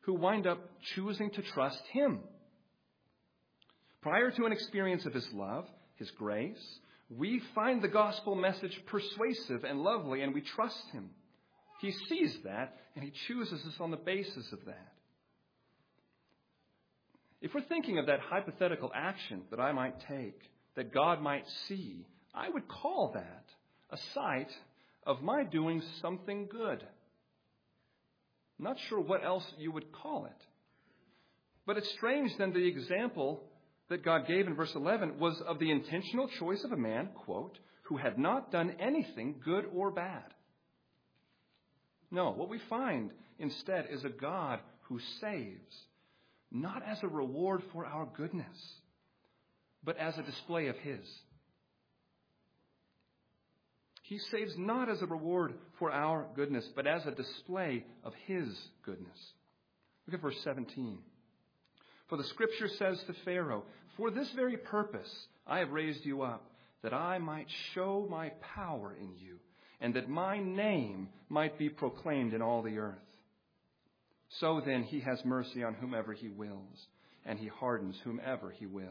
[0.00, 0.58] who wind up
[0.94, 2.20] choosing to trust him.
[4.02, 5.66] Prior to an experience of his love,
[5.96, 6.78] his grace,
[7.10, 11.10] we find the gospel message persuasive and lovely, and we trust him.
[11.80, 14.92] He sees that, and he chooses us on the basis of that.
[17.40, 20.40] If we're thinking of that hypothetical action that I might take,
[20.74, 23.44] that God might see, I would call that
[23.90, 24.50] a sight
[25.04, 26.82] of my doing something good.
[28.58, 30.46] Not sure what else you would call it.
[31.66, 33.42] But it's strange then the example
[33.88, 37.58] that God gave in verse 11 was of the intentional choice of a man, quote,
[37.82, 40.24] who had not done anything good or bad.
[42.10, 45.74] No, what we find instead is a God who saves,
[46.50, 48.56] not as a reward for our goodness,
[49.82, 51.00] but as a display of His.
[54.02, 58.46] He saves not as a reward for our goodness, but as a display of His
[58.84, 59.18] goodness.
[60.06, 60.98] Look at verse 17.
[62.08, 63.64] For the scripture says to Pharaoh,
[63.96, 65.10] For this very purpose
[65.44, 66.48] I have raised you up,
[66.82, 69.38] that I might show my power in you,
[69.80, 72.96] and that my name might be proclaimed in all the earth.
[74.40, 76.86] So then he has mercy on whomever he wills,
[77.24, 78.90] and he hardens whomever he wills.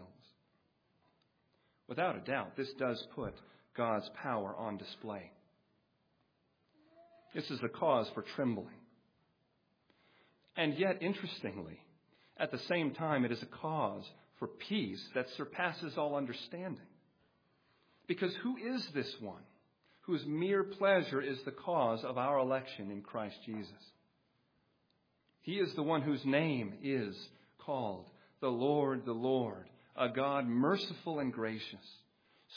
[1.88, 3.34] Without a doubt, this does put
[3.76, 5.32] God's power on display.
[7.34, 8.80] This is a cause for trembling.
[10.56, 11.80] And yet, interestingly,
[12.38, 14.04] at the same time, it is a cause
[14.40, 16.88] for peace that surpasses all understanding.
[18.08, 19.42] Because who is this one
[20.06, 23.72] whose mere pleasure is the cause of our election in Christ Jesus?
[25.41, 27.16] He is the one whose name is
[27.60, 28.06] called
[28.41, 31.86] the Lord, the Lord, a God merciful and gracious,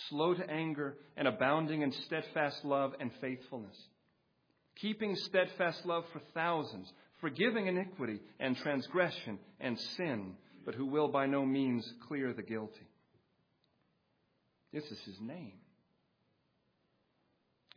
[0.08, 3.76] slow to anger and abounding in steadfast love and faithfulness,
[4.80, 10.34] keeping steadfast love for thousands forgiving iniquity and transgression and sin,
[10.64, 12.86] but who will by no means clear the guilty.
[14.72, 15.58] This is his name.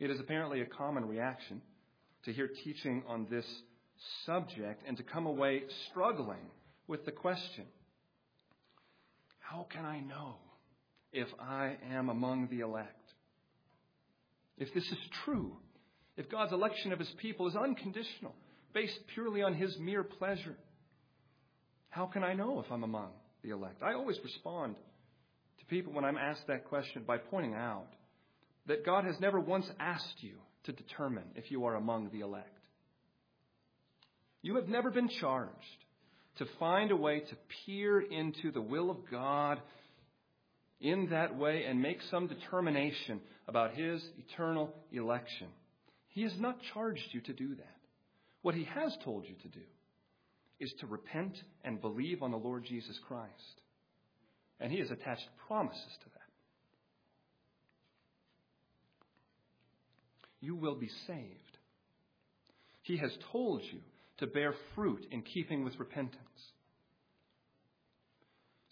[0.00, 1.62] It is apparently a common reaction
[2.24, 3.46] to hear teaching on this
[4.26, 6.50] subject and to come away struggling
[6.86, 7.64] with the question
[9.40, 10.36] How can I know
[11.12, 12.96] if I am among the elect?
[14.58, 15.56] If this is true,
[16.16, 18.34] if God's election of his people is unconditional,
[18.72, 20.56] based purely on his mere pleasure.
[21.90, 23.10] How can I know if I'm among
[23.42, 23.82] the elect?
[23.82, 24.76] I always respond
[25.58, 27.88] to people when I'm asked that question by pointing out
[28.66, 30.34] that God has never once asked you
[30.64, 32.48] to determine if you are among the elect.
[34.42, 35.52] You have never been charged
[36.38, 37.36] to find a way to
[37.66, 39.60] peer into the will of God
[40.80, 45.48] in that way and make some determination about His eternal election.
[46.08, 47.76] He has not charged you to do that.
[48.42, 49.64] What he has told you to do
[50.60, 53.30] is to repent and believe on the Lord Jesus Christ.
[54.60, 56.11] And he has attached promises to that.
[60.42, 61.56] You will be saved.
[62.82, 63.78] He has told you
[64.18, 66.18] to bear fruit in keeping with repentance.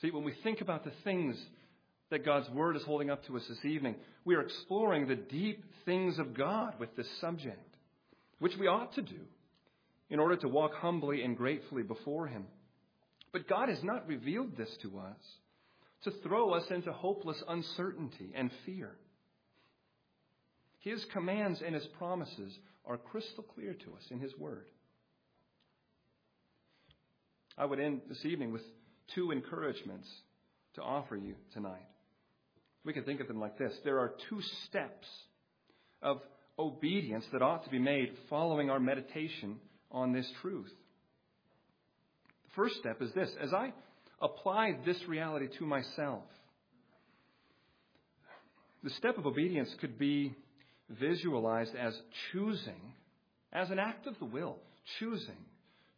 [0.02, 1.36] See, when we think about the things
[2.10, 3.94] that God's Word is holding up to us this evening,
[4.24, 7.76] we are exploring the deep things of God with this subject,
[8.40, 9.20] which we ought to do
[10.10, 12.46] in order to walk humbly and gratefully before Him.
[13.32, 15.20] But God has not revealed this to us
[16.02, 18.96] to throw us into hopeless uncertainty and fear.
[20.80, 22.52] His commands and His promises
[22.84, 24.66] are crystal clear to us in His Word.
[27.56, 28.62] I would end this evening with
[29.14, 30.08] two encouragements
[30.74, 31.86] to offer you tonight.
[32.84, 35.06] We can think of them like this there are two steps
[36.02, 36.20] of
[36.58, 39.56] obedience that ought to be made following our meditation
[39.90, 40.72] on this truth.
[42.44, 43.72] The first step is this as I
[44.22, 46.24] apply this reality to myself,
[48.82, 50.34] the step of obedience could be
[50.98, 51.98] visualized as
[52.32, 52.80] choosing,
[53.52, 54.58] as an act of the will,
[54.98, 55.36] choosing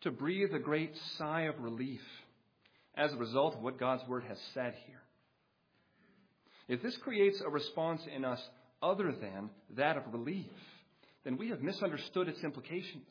[0.03, 2.03] to breathe a great sigh of relief
[2.95, 5.03] as a result of what God's Word has said here.
[6.68, 8.40] If this creates a response in us
[8.82, 10.47] other than that of relief,
[11.24, 13.07] then we have misunderstood its implications.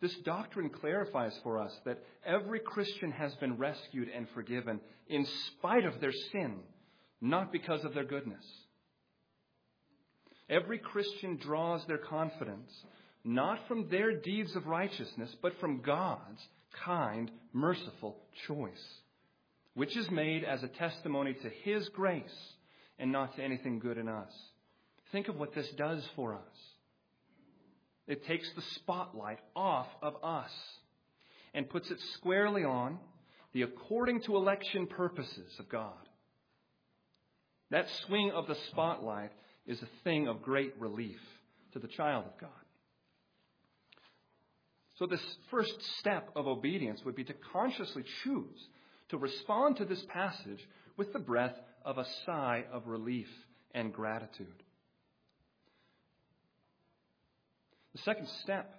[0.00, 5.84] This doctrine clarifies for us that every Christian has been rescued and forgiven in spite
[5.84, 6.56] of their sin,
[7.20, 8.44] not because of their goodness.
[10.48, 12.70] Every Christian draws their confidence
[13.26, 16.40] not from their deeds of righteousness, but from God's
[16.84, 18.16] kind, merciful
[18.46, 18.84] choice,
[19.74, 22.54] which is made as a testimony to His grace
[23.00, 24.32] and not to anything good in us.
[25.10, 26.40] Think of what this does for us.
[28.06, 30.50] It takes the spotlight off of us
[31.52, 32.98] and puts it squarely on
[33.52, 35.94] the according to election purposes of God.
[37.70, 39.32] That swing of the spotlight
[39.66, 41.18] is a thing of great relief
[41.72, 42.50] to the child of God.
[44.98, 48.68] So, this first step of obedience would be to consciously choose
[49.10, 51.54] to respond to this passage with the breath
[51.84, 53.28] of a sigh of relief
[53.74, 54.62] and gratitude.
[57.94, 58.72] The second step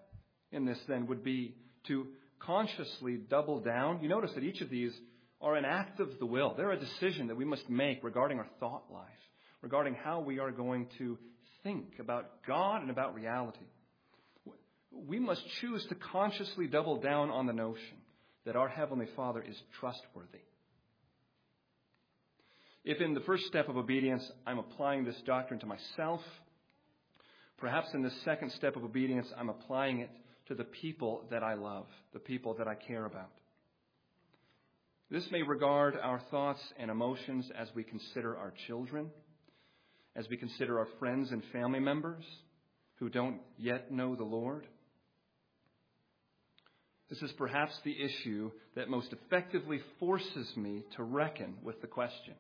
[0.52, 1.56] in this, then, would be
[1.88, 2.08] to
[2.40, 4.02] consciously double down.
[4.02, 4.94] You notice that each of these
[5.42, 6.54] are an act of the will.
[6.56, 9.08] They're a decision that we must make regarding our thought life,
[9.62, 11.18] regarding how we are going to
[11.64, 13.66] think about God and about reality
[15.06, 17.98] we must choose to consciously double down on the notion
[18.46, 20.40] that our Heavenly Father is trustworthy.
[22.84, 26.22] If in the first step of obedience I'm applying this doctrine to myself,
[27.58, 30.10] perhaps in the second step of obedience I'm applying it
[30.48, 33.32] to the people that I love, the people that I care about.
[35.12, 39.10] This may regard our thoughts and emotions as we consider our children,
[40.18, 42.24] as we consider our friends and family members
[42.96, 44.66] who don't yet know the Lord.
[47.10, 52.34] This is perhaps the issue that most effectively forces me to reckon with the question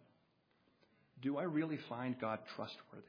[1.21, 3.05] Do I really find God trustworthy?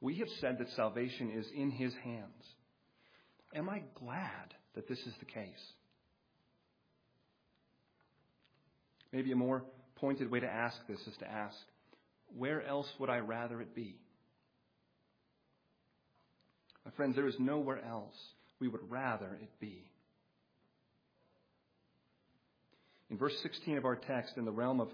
[0.00, 2.44] We have said that salvation is in His hands.
[3.54, 5.72] Am I glad that this is the case?
[9.12, 9.62] Maybe a more
[9.96, 11.56] pointed way to ask this is to ask,
[12.36, 13.96] Where else would I rather it be?
[16.84, 18.14] My friends, there is nowhere else
[18.60, 19.90] we would rather it be.
[23.10, 24.88] In verse 16 of our text, in the realm of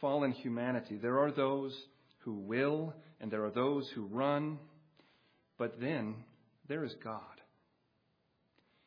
[0.00, 1.76] fallen humanity, there are those
[2.20, 4.58] who will and there are those who run,
[5.58, 6.14] but then
[6.68, 7.20] there is God.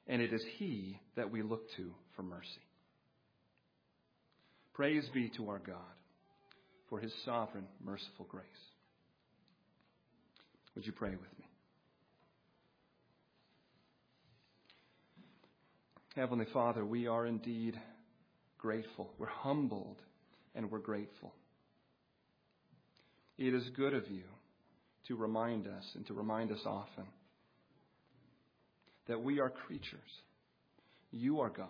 [0.08, 2.48] And it is He that we look to for mercy.
[4.74, 5.78] Praise be to our God
[6.94, 8.46] for His sovereign, merciful grace.
[10.76, 11.46] Would you pray with me?
[16.16, 17.80] Heavenly Father, we are indeed
[18.60, 19.10] grateful.
[19.18, 19.98] We're humbled
[20.54, 21.34] and we're grateful.
[23.40, 24.26] It is good of you
[25.08, 27.06] to remind us and to remind us often
[29.08, 30.00] that we are creatures.
[31.10, 31.70] You are God.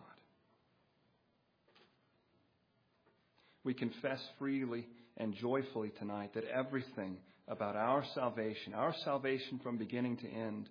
[3.64, 4.86] We confess freely
[5.18, 10.70] and joyfully tonight that everything about our salvation, our salvation from beginning to end,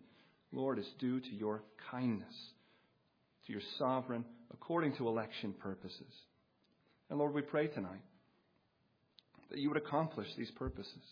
[0.53, 2.35] Lord, is due to your kindness
[3.47, 6.13] to your sovereign, according to election purposes.
[7.11, 8.01] And Lord, we pray tonight
[9.51, 11.03] that you would accomplish these purposes.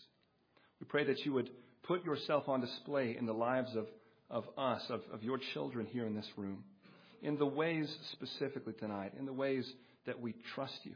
[0.79, 1.49] We pray that you would
[1.83, 3.85] put yourself on display in the lives of,
[4.29, 6.63] of us, of, of your children here in this room,
[7.21, 9.69] in the ways specifically tonight, in the ways
[10.05, 10.95] that we trust you.